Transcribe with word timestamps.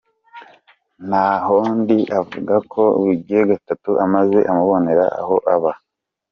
Ntahondi 1.07 1.97
avuga 2.19 2.55
ko 2.71 2.81
bugize 3.03 3.41
gatatu 3.51 3.89
amazi 4.05 4.39
amubomorera 4.49 5.05
aho 5.21 5.35
aba. 5.53 5.71